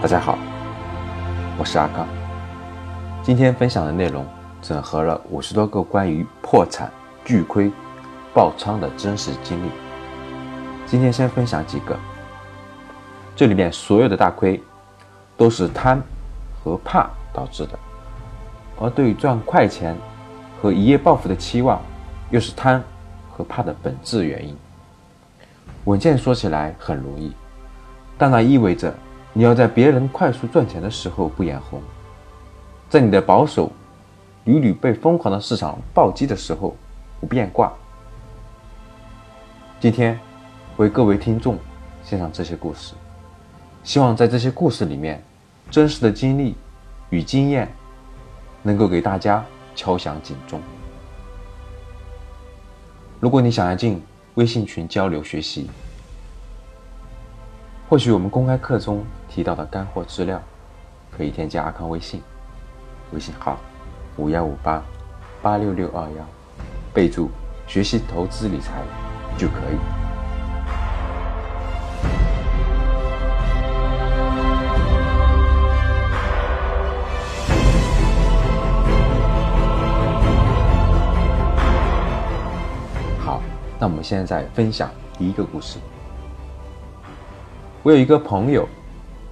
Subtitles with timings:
[0.00, 0.38] 大家好，
[1.58, 2.06] 我是阿康。
[3.20, 4.24] 今天分享的内容
[4.62, 6.88] 整合了五十多个关于破产、
[7.24, 7.68] 巨亏、
[8.32, 9.70] 爆仓的真实经历。
[10.86, 11.98] 今天先分享几个。
[13.34, 14.62] 这里面所有的大亏
[15.36, 16.00] 都是贪
[16.62, 17.76] 和怕导致的，
[18.78, 19.96] 而对于赚快钱
[20.62, 21.82] 和一夜暴富的期望，
[22.30, 22.80] 又是贪
[23.32, 24.56] 和怕的本质原因。
[25.86, 27.32] 稳健说起来很容易，
[28.16, 28.94] 但那意味着。
[29.38, 31.80] 你要在别人快速赚钱的时候不眼红，
[32.90, 33.70] 在你的保守
[34.42, 36.76] 屡屡被疯狂的市场暴击的时候
[37.20, 37.72] 不变卦。
[39.78, 40.18] 今天
[40.76, 41.56] 为各位听众
[42.02, 42.94] 献上这些故事，
[43.84, 45.22] 希望在这些故事里面，
[45.70, 46.56] 真实的经历
[47.08, 47.72] 与经验
[48.60, 49.44] 能够给大家
[49.76, 50.60] 敲响警钟。
[53.20, 54.02] 如果你想要进
[54.34, 55.70] 微信群交流学习，
[57.88, 59.06] 或许我们公开课中。
[59.38, 60.42] 提到的干货资料，
[61.16, 62.20] 可以添加阿康微信，
[63.12, 63.56] 微信号
[64.16, 64.82] 五幺五八
[65.40, 66.26] 八六六二幺，
[66.92, 67.30] 备注
[67.64, 68.82] 学习投资理财
[69.36, 69.78] 就可以。
[83.20, 83.40] 好，
[83.78, 85.78] 那我们现在分享第一个故事。
[87.84, 88.68] 我有一个朋友。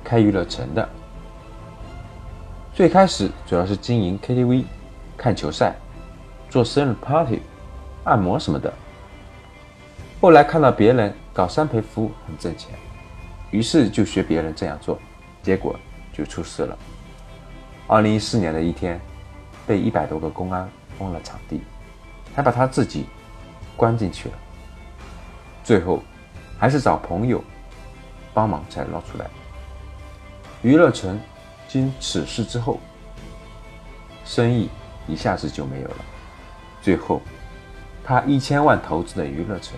[0.06, 0.88] 开娱乐城的，
[2.72, 4.64] 最开始主要是经营 KTV、
[5.16, 5.74] 看球赛、
[6.48, 7.42] 做生日 party、
[8.04, 8.72] 按摩什么的。
[10.20, 12.70] 后来看到别人搞三陪服务很挣钱，
[13.50, 14.96] 于是就学别人这样做，
[15.42, 15.74] 结果
[16.12, 16.78] 就出事了。
[17.88, 19.00] 二零一四年的一天，
[19.66, 21.62] 被一百多个公安封了场地，
[22.32, 23.06] 还把他自己
[23.76, 24.34] 关进去了。
[25.64, 26.00] 最后
[26.60, 27.42] 还是找朋友
[28.32, 29.26] 帮忙才捞出来。
[30.62, 31.20] 娱乐城
[31.68, 32.80] 经此事之后，
[34.24, 34.68] 生意
[35.06, 35.96] 一下子就没有了。
[36.82, 37.20] 最后，
[38.04, 39.76] 他一千万投资的娱乐城，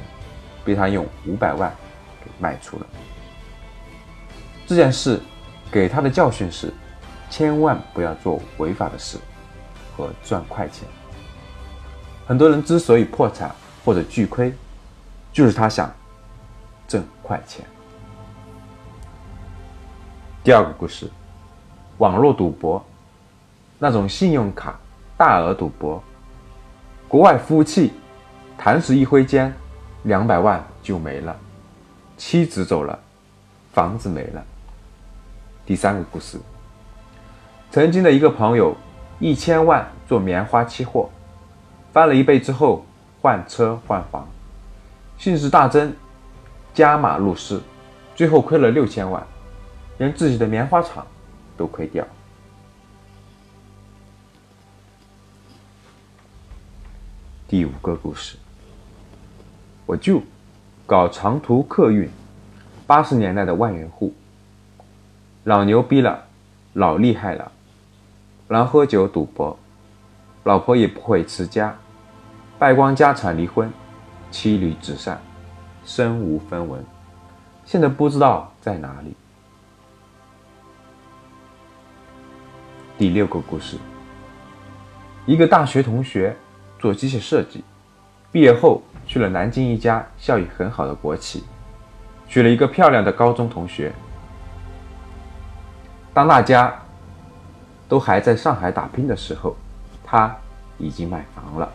[0.65, 1.75] 被他用五百万
[2.25, 2.87] 给卖出了。
[4.67, 5.21] 这件事
[5.71, 6.73] 给他的教训是：
[7.31, 9.19] 千万不要做违法的事
[9.97, 10.87] 和赚快钱。
[12.27, 13.51] 很多人之所以破产
[13.85, 14.55] 或者巨亏，
[15.33, 15.91] 就是他想
[16.87, 17.65] 挣快钱。
[20.45, 21.11] 第二个故事，
[21.99, 22.83] 网络赌博，
[23.79, 24.79] 那种信用卡
[25.17, 26.03] 大额赌博，
[27.09, 27.93] 国外服务器，
[28.57, 29.53] 弹指一挥间，
[30.05, 31.37] 两百万就没了，
[32.17, 32.99] 妻子走了，
[33.73, 34.43] 房子没了。
[35.67, 36.39] 第三个故事，
[37.71, 38.75] 曾经的一个朋友，
[39.19, 41.11] 一千万做棉花期货，
[41.93, 42.87] 翻了一倍之后
[43.21, 44.27] 换车换房，
[45.19, 45.93] 兴致大增，
[46.73, 47.61] 加码入市，
[48.15, 49.23] 最后亏了六千万。
[49.99, 51.07] 连自己的棉花厂
[51.57, 52.07] 都亏掉。
[57.49, 58.37] 第五个故事，
[59.87, 60.23] 我舅
[60.87, 62.09] 搞长途客运，
[62.87, 64.15] 八十年代的万元户，
[65.45, 66.27] 老牛逼了，
[66.75, 67.51] 老厉害了，
[68.47, 69.59] 然后喝酒赌博，
[70.45, 71.75] 老婆也不会持家，
[72.59, 73.73] 败光家产离婚，
[74.31, 75.21] 妻离子散，
[75.85, 76.85] 身无分文，
[77.65, 79.17] 现在不知道在哪里。
[82.99, 83.77] 第六个故事，
[85.25, 86.37] 一个大学同学
[86.81, 87.63] 做机械设计，
[88.33, 91.45] 毕业后去了南京一家效益很好的国企，
[92.27, 93.93] 娶了一个漂亮的高中同学。
[96.13, 96.77] 当大家
[97.89, 99.55] 都还在上海打拼的时候，
[100.05, 100.37] 他
[100.77, 101.73] 已经买房了，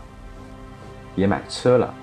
[1.15, 1.93] 也买车了。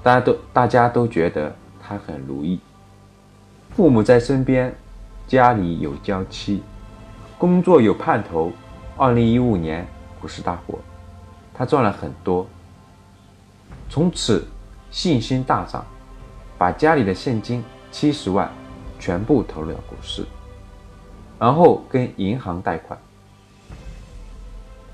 [0.00, 1.52] 大家都大家都觉得
[1.82, 2.60] 他很如意，
[3.74, 4.72] 父母在身边，
[5.26, 6.62] 家里有娇妻。
[7.36, 8.52] 工作有盼头，
[8.96, 9.86] 二零一五年
[10.20, 10.78] 股市大火，
[11.52, 12.46] 他赚了很多，
[13.90, 14.46] 从此
[14.90, 15.84] 信心大涨，
[16.56, 18.48] 把家里的现金七十万
[19.00, 20.24] 全部投入了股市，
[21.38, 22.98] 然后跟银行贷款，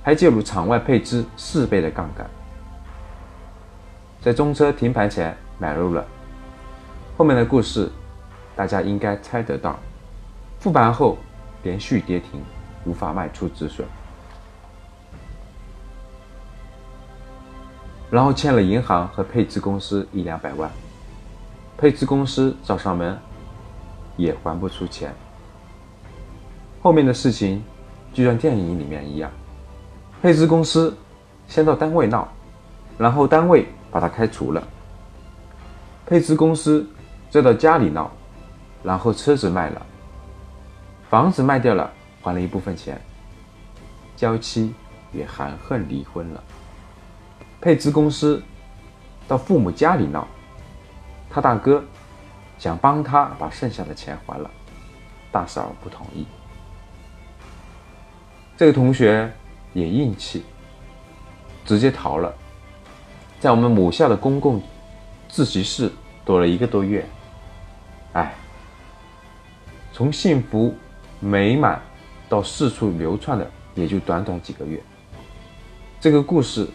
[0.03, 2.29] 还借入场外配资四倍的杠杆，
[4.23, 6.05] 在中车停盘前买入了，
[7.19, 7.89] 后面的故事
[8.57, 9.79] 大家应该猜得到，
[10.59, 11.19] 复盘后。
[11.63, 12.43] 连续跌停，
[12.85, 13.87] 无法卖出止损，
[18.11, 20.71] 然后欠了银行和配资公司一两百万，
[21.77, 23.19] 配资公司找上门，
[24.17, 25.15] 也还不出钱。
[26.83, 27.63] 后面的事情
[28.13, 29.31] 就像电影里面一样，
[30.23, 30.97] 配资公司
[31.47, 32.27] 先到单位闹，
[32.97, 34.67] 然后单位把他开除了，
[36.07, 36.89] 配资公司
[37.29, 38.11] 再到家里闹，
[38.83, 39.87] 然后车子卖了。
[41.11, 41.93] 房子卖掉了，
[42.23, 43.01] 还了一部分钱，
[44.17, 44.73] 娇妻
[45.13, 46.41] 也含恨离婚了。
[47.61, 48.41] 配资公司
[49.27, 50.25] 到父母家里闹，
[51.29, 51.85] 他大哥
[52.59, 54.49] 想帮他把剩下的钱还了，
[55.33, 56.25] 大嫂不同意。
[58.57, 59.33] 这个同学
[59.73, 60.45] 也硬气，
[61.65, 62.33] 直接逃了，
[63.41, 64.63] 在我们母校的公共
[65.29, 65.91] 自习室
[66.25, 67.05] 躲了一个多月。
[68.13, 68.33] 哎，
[69.93, 70.73] 从幸福
[71.21, 71.81] 美满
[72.29, 74.83] 到四处流窜的，也就短短几个月。
[76.01, 76.67] 这个故事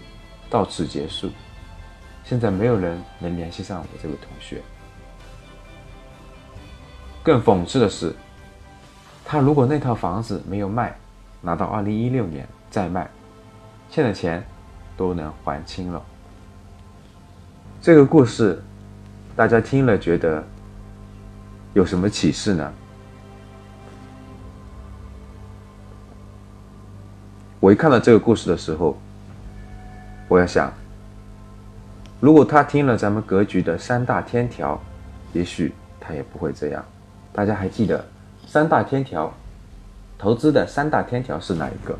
[0.50, 1.30] 到此结束。
[2.24, 4.62] 现在没有人能联系上我这位同学。
[7.22, 8.16] 更讽刺的是，
[9.24, 10.96] 他如果那套房子没有卖，
[11.42, 13.10] 拿到二零一六年再卖，
[13.92, 14.44] 欠的钱
[14.98, 16.04] 都能还清了。
[17.80, 18.60] 这个故事，
[19.36, 20.44] 大家听了觉得
[21.74, 22.74] 有什么启示呢？
[27.66, 28.96] 我一看到这个故事的时候，
[30.28, 30.72] 我要想，
[32.20, 34.80] 如果他听了咱们格局的三大天条，
[35.34, 36.86] 也许他也不会这样。
[37.34, 38.06] 大家还记得
[38.46, 39.34] 三大天条？
[40.16, 41.98] 投资的三大天条是哪一个？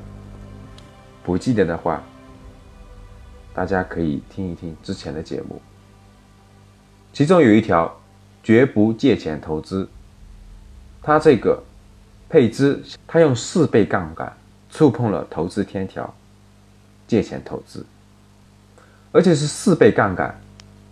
[1.24, 2.04] 不记得的话，
[3.52, 5.60] 大家可以听一听之前的节目。
[7.12, 7.92] 其中有一条，
[8.44, 9.90] 绝不借钱投资。
[11.02, 11.60] 他这个
[12.30, 14.32] 配资，他用四倍杠杆
[14.78, 16.14] 触碰了投资天条，
[17.08, 17.86] 借钱投资，
[19.14, 20.38] 而且是四倍杠杆，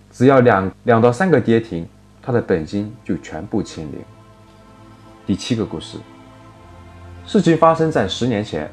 [0.10, 1.86] 只要两两到三个跌停，
[2.22, 4.00] 他的本金就全部清零。
[5.28, 5.98] 第七个故事。
[7.26, 8.72] 事情发生在十年前，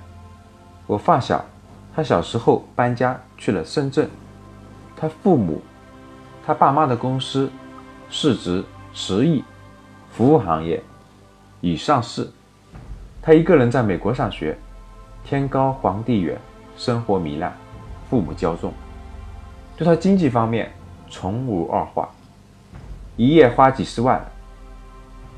[0.87, 1.45] 我发小，
[1.93, 4.09] 他小时候搬家去了深圳，
[4.97, 5.61] 他父母，
[6.47, 7.51] 他爸妈的公司，
[8.11, 8.65] 市值
[8.95, 9.43] 十亿，
[10.13, 10.81] 服务行业，
[11.61, 12.31] 已上市，
[13.21, 14.57] 他一个人在美国上学，
[15.31, 16.37] 天高皇帝远，
[16.77, 17.57] 生活糜烂，
[18.11, 18.73] 父母骄纵，
[19.77, 20.69] 对他经济方面
[21.09, 22.09] 从无二话，
[23.17, 24.21] 一夜花几十万，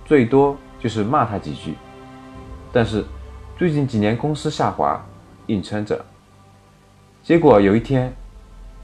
[0.06, 1.74] 最多就是骂他几句。
[2.72, 3.04] 但是，
[3.58, 4.98] 最近几年公司下滑，
[5.48, 6.02] 硬撑着。
[7.22, 8.10] 结果有一天，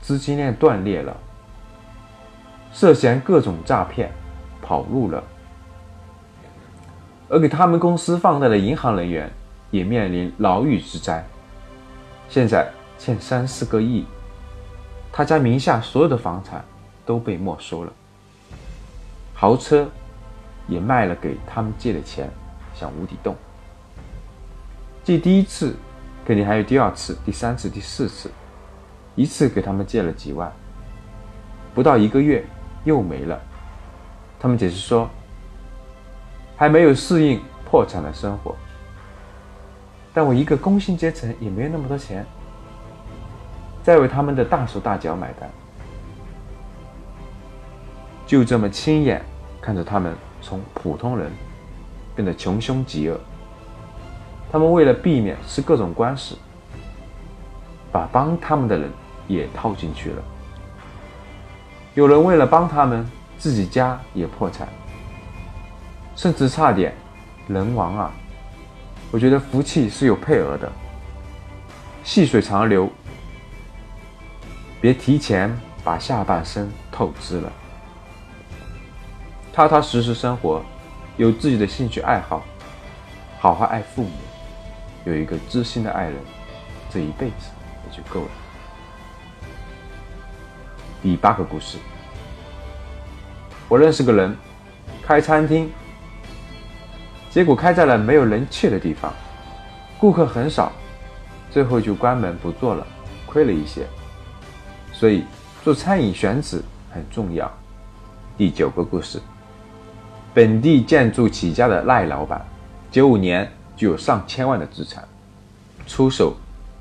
[0.02, 1.16] 资金链断裂了，
[2.70, 4.12] 涉嫌各种诈骗，
[4.61, 5.25] 跑路了。
[7.31, 9.31] 而给他们公司放贷的银行人员
[9.70, 11.24] 也面临牢狱之灾，
[12.28, 14.06] 现在欠三四个亿，
[15.12, 16.64] 他家名下所有的房产
[17.04, 17.92] 都被没收了，
[19.34, 19.88] 豪车
[20.66, 22.30] 也卖了给他们借的钱，
[22.74, 23.36] 像无底洞。
[25.04, 25.74] 借第一次，
[26.24, 28.30] 肯定还有第二次、第三次、第四次，
[29.14, 30.50] 一次给他们借了几万，
[31.74, 32.44] 不到一个月
[32.84, 33.40] 又没了。
[34.40, 35.08] 他们解释说，
[36.56, 38.54] 还没有适应破产的生活。
[40.18, 42.26] 但我一个工薪阶层也没有那么多钱，
[43.84, 45.48] 再为他们的大手大脚买单，
[48.26, 49.24] 就这么亲眼
[49.60, 50.12] 看着他们
[50.42, 51.30] 从普通人
[52.16, 53.16] 变得穷凶极恶。
[54.50, 56.36] 他们为了避免吃各种官司，
[57.92, 58.90] 把帮他们的人
[59.28, 60.22] 也套进去了。
[61.94, 64.66] 有人为了帮他们，自己家也破产，
[66.16, 66.92] 甚至差点
[67.46, 68.12] 人亡啊！
[69.10, 70.70] 我觉得福气是有配额的，
[72.04, 72.90] 细水长流，
[74.80, 75.50] 别提前
[75.82, 77.50] 把下半生透支了。
[79.52, 80.62] 踏踏实实生活，
[81.16, 82.44] 有自己的兴趣爱好，
[83.40, 84.10] 好好爱父母。
[85.04, 86.16] 有一个知心的爱人，
[86.90, 87.50] 这一辈子
[87.86, 88.30] 也就够了。
[91.00, 91.78] 第八个故事，
[93.68, 94.36] 我认识个人，
[95.02, 95.72] 开餐厅，
[97.30, 99.12] 结果开在了没有人去的地方，
[99.99, 100.73] 顾客很少，
[101.50, 102.87] 最后就关门不做了，
[103.26, 103.87] 亏了一些。
[104.92, 105.25] 所以
[105.62, 107.50] 做餐饮选址很重要。
[108.37, 109.20] 第九个故事，
[110.32, 112.44] 本地建筑起家的赖老板，
[112.90, 113.50] 九五年。
[113.78, 115.06] 就有上千万的资产，
[115.87, 116.35] 出手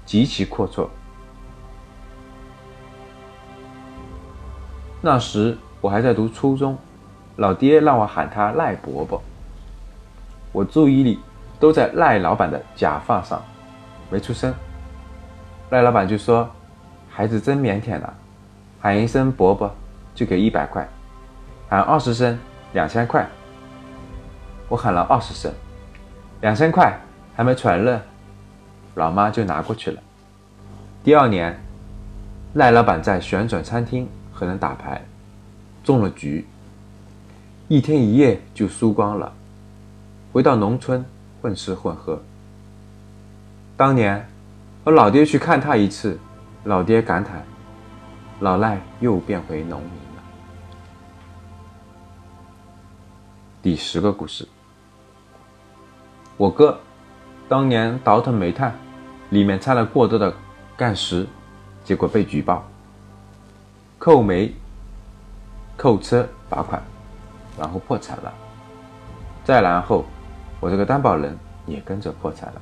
[0.04, 0.88] 极其阔绰。
[5.00, 6.76] 那时我还在读初中，
[7.36, 9.22] 老爹让我喊他赖伯伯。
[10.58, 11.20] 我注意力
[11.60, 13.40] 都在赖老板的假发上，
[14.10, 14.52] 没出声。
[15.70, 16.50] 赖老板就说
[17.08, 18.12] ：“孩子真腼腆呐，
[18.82, 19.72] 喊一声伯伯
[20.16, 20.90] 就给一百块，
[21.70, 22.36] 喊二十声
[22.74, 23.24] 两千块。”
[24.68, 25.54] 我喊了二十声。
[26.42, 26.92] 两千块
[27.36, 28.02] 还没喘热，
[28.96, 30.02] 老妈就拿过去了。
[31.04, 31.56] 第二年，
[32.56, 35.04] 赖老板在旋转餐厅和人打牌，
[35.84, 36.48] 中了局，
[37.68, 39.32] 一天一夜就输光了。
[40.38, 41.04] 回到农村，
[41.42, 42.22] 混吃混喝。
[43.76, 44.24] 当年
[44.84, 46.20] 我老爹去看他一次，
[46.66, 47.44] 老爹感叹
[48.42, 50.24] ：“老赖又变回农民了。”
[53.64, 54.48] 第十个故事，
[56.38, 56.80] 我哥
[57.50, 58.76] 当年倒腾煤炭，
[59.32, 60.32] 里面掺了过多的
[60.78, 61.26] 干石，
[61.84, 62.64] 结果被举报，
[63.98, 64.54] 扣煤、
[65.76, 66.80] 扣车罚款，
[67.58, 68.32] 然后破产了。
[69.44, 70.06] 再然后，
[70.60, 72.62] 我这个担保人也跟着破产了。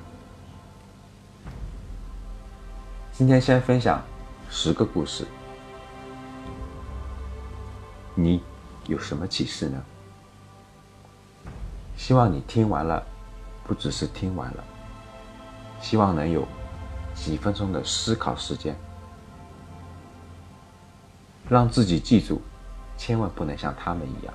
[3.11, 4.03] 今天先分享
[4.49, 5.25] 十个故事，
[8.13, 8.43] 你
[8.87, 9.81] 有什么启示呢？
[11.95, 13.01] 希望你听完了，
[13.63, 14.63] 不只是听完了，
[15.79, 16.45] 希望能有
[17.15, 18.75] 几分钟的思考时间，
[21.47, 22.41] 让自己记住，
[22.97, 24.33] 千万不能像他们一样。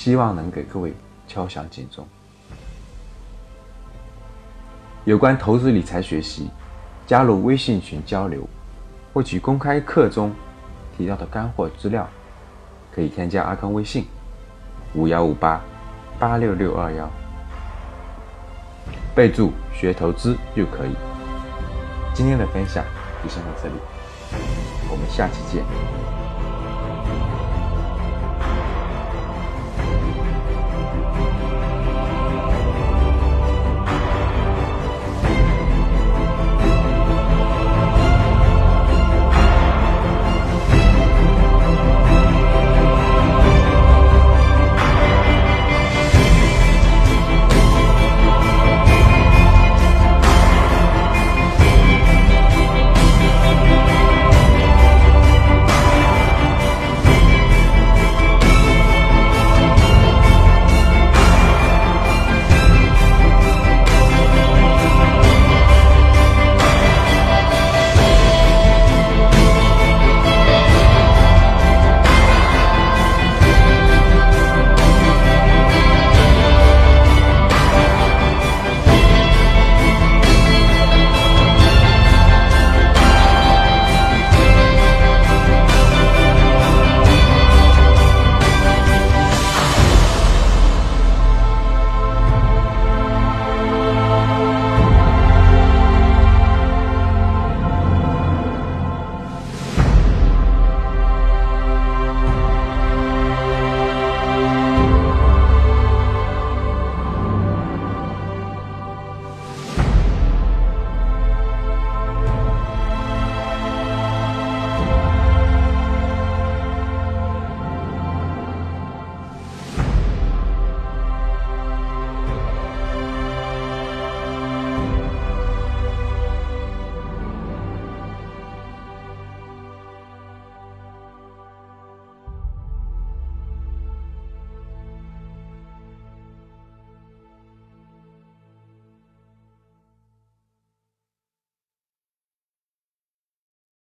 [0.00, 0.94] 希望能给各位
[1.28, 2.08] 敲响警钟。
[5.04, 6.48] 有关投资理财学习，
[7.06, 8.48] 加入微信群交流，
[9.12, 10.32] 获取公开课中
[10.96, 12.08] 提到的干货资料，
[12.90, 14.06] 可以添加阿康微信：
[14.94, 15.60] 五幺五八
[16.18, 17.06] 八六六二幺，
[19.14, 20.96] 备注学投资就可以。
[22.14, 22.82] 今天的分享
[23.22, 23.74] 就先到这里，
[24.90, 26.19] 我们下期见。